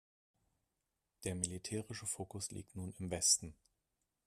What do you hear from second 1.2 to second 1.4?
Der